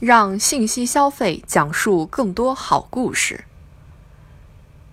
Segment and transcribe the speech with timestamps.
[0.00, 3.44] 让信息消费讲述更多好故事。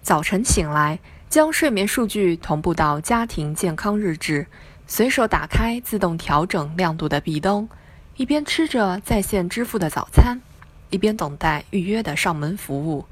[0.02, 0.98] 早晨醒来，
[1.30, 4.48] 将睡眠数据同步到家庭健康日志，
[4.88, 7.70] 随手打开自动调整亮度的壁灯，
[8.16, 10.42] 一边吃着在线支付的早餐，
[10.90, 13.06] 一边等待预约的上门服务。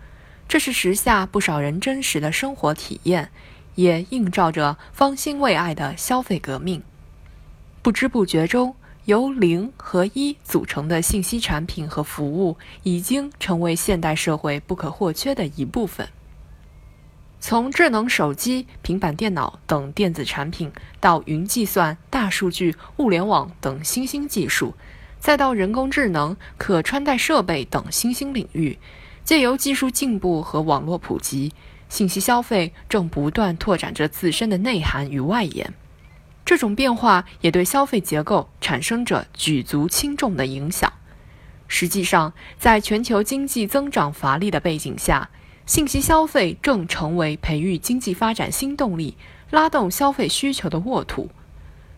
[0.48, 3.30] 这是时下不少人真实的生活体验，
[3.76, 6.82] 也映照着方兴未艾的消费革命。
[7.84, 8.76] 不知不觉中。
[9.06, 16.08] 由零和一组成的信息产品和服务，已经成为现代社会不可或缺的一部分。
[17.42, 20.72] 从智能手机、平板电脑等电子产品，
[21.02, 24.74] 到云计算、大数据、物联网等新兴技术，
[25.20, 28.80] 再到人工智能、可穿戴设备等新兴领域，
[29.26, 31.52] 借由技术进步和网络普及，
[31.90, 35.74] 信息消费正不断拓展着自身的内涵与外延。
[36.46, 40.92] 这种变化也对消费结构产生着举足轻重的影响。
[41.68, 45.30] 实际上，在全球经济增长乏力的背景下，
[45.66, 49.16] 信息消费正成为培育经济发展新动力、
[49.50, 51.30] 拉动消费需求的沃土。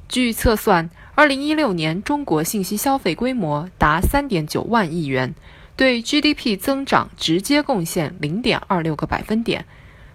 [0.08, 5.34] 据测算，2016年中国信息消费规模达3.9万亿元，
[5.76, 9.66] 对 GDP 增长直接贡献0.26个百分点，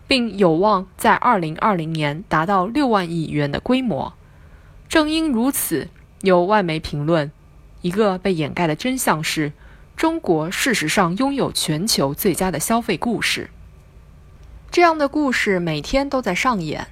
[0.07, 4.15] 并有望在2020年达到6万亿元的规模。
[4.91, 5.89] 正因如此，
[6.23, 7.31] 有外媒评论，
[7.81, 9.53] 一个被掩盖的真相是，
[9.97, 13.51] 中国事实上拥有全球最佳的消费故事。
[14.69, 16.89] 这样的故事每天都在上演。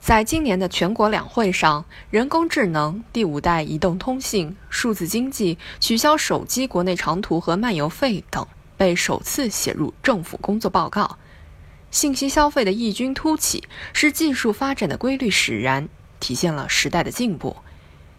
[0.00, 8.46] 在今年的全国两会上，人工智能、第五代移动通信、数字经济、取消手机国内长途和漫游费等
[8.78, 11.18] 被首次写入政府工作报告。
[11.90, 15.90] 信息消费的异军突起，是技术发展的规律使然。
[16.24, 17.54] 体现了时代的进步。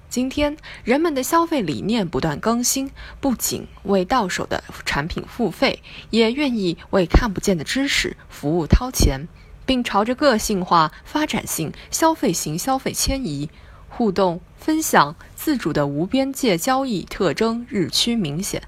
[0.09, 9.27] 今天，人们的消费理念不断更新，不仅为到手的产品付费，也愿意为看不见的知识服务掏钱，
[9.65, 13.49] 并朝着个性化、发展性、消费型消费迁移。
[13.89, 18.61] 互动、分享、自主的无边界交易特征日趋明显。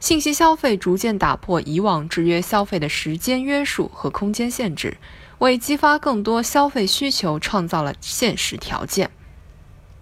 [0.00, 4.96] 信息消费逐渐打破以往制约消费的时间约束和空间限制。
[5.38, 9.10] 为激发更多消费需求创造了现实条件。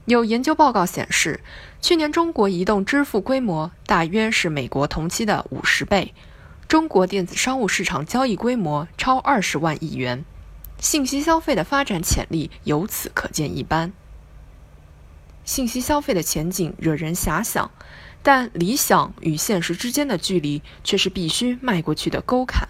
[0.06, 1.40] 有研究报告显示，
[1.82, 6.14] 去年中国移动支付规模大约是美国同期的五十倍，
[6.66, 10.24] 中国电子商务市场交易规模超二十万亿元，
[10.78, 13.92] 信息消费的发展潜力由此可见一斑。
[15.44, 17.70] 信息消费的前景惹人遐想，
[18.26, 22.68] 但理想与现实之间的距离却是必须迈过去的沟坎。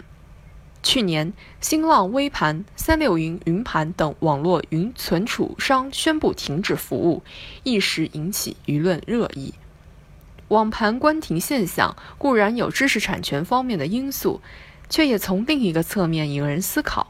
[0.83, 7.23] 去年，新浪微盘、三六零云盘等网络云存储商宣布停止服务，
[7.63, 9.55] 一时引起舆论热议。
[10.49, 14.41] 网盘关停现象固然有知识产权方面的因素，
[14.91, 17.07] 却也从另一个侧面引人思考：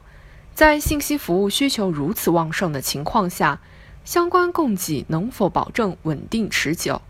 [0.55, 3.59] 在信息服务需求如此旺盛的情况下，
[4.05, 7.01] 相关供给能否保证稳定持久？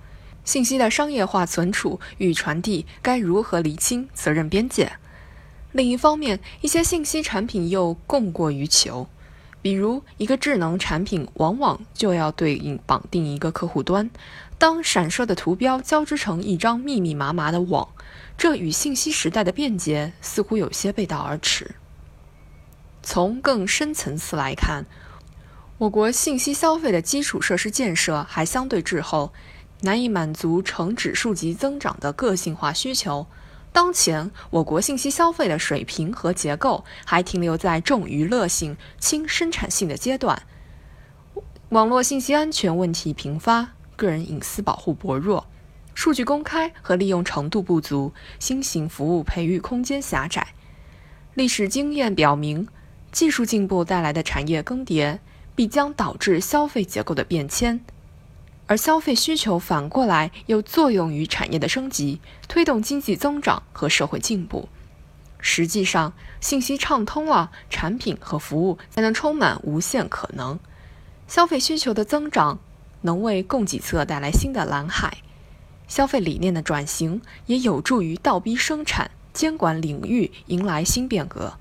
[0.47, 4.93] 信息的商业化存储与传递该如何厘清责任边界？
[5.73, 9.09] 另一方面，一些信息产品又供过于求，
[9.61, 14.09] 比如一个智能产品往往就要对应绑定一个客户端，
[14.57, 17.89] 当闪烁的图标交织成一张密密麻麻的网，
[18.37, 21.75] 这与信息时代的便捷似乎有些背道而驰。
[23.03, 24.85] 从更深层次来看，
[25.77, 29.33] 我国信息消费的基础设施建设还相对滞后，
[29.81, 33.27] 难以满足成指数级增长的个性化需求。
[33.71, 40.41] 当前，我国信息消费的水平和结构还停留在重娱乐性、轻生产性的阶段，
[41.69, 45.45] 网络信息安全问题频发，个人隐私保护薄弱，
[45.93, 50.47] 数据公开和利用程度不足，新型服务培育空间狭窄。
[51.35, 52.67] 历史经验表明，
[53.11, 55.19] 技术进步带来的产业更迭，
[55.53, 57.79] 必将导致消费结构的变迁。
[58.67, 64.69] 而消费需求反过来又作用于产业的升级，推动经济增长和社会进步。
[65.39, 70.59] 实际上，信息畅通了，产品和服务才能充满无限可能。
[71.27, 72.59] 消费需求的增长
[73.01, 75.17] 能为供给侧带来新的蓝海，
[75.87, 81.53] 消费理念的转型也有助于倒逼生产监管领域迎来新变革。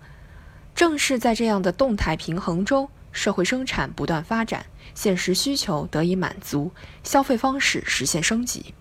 [0.74, 2.88] 正是在这样的动态平衡中。
[3.16, 6.70] 社会生产不断发展，现实需求得以满足，
[7.02, 8.74] 消费方式实现升级。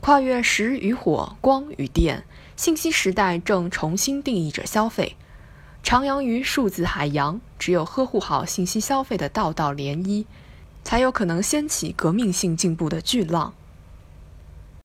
[0.00, 2.24] 跨越石与火、光与电，
[2.54, 5.16] 信息时代正重新定义着消费。
[5.82, 10.26] 徜徉于数字海洋，只有呵护好信息消费的道道涟漪，
[10.82, 13.54] 才有可能掀起革命性进步的巨浪。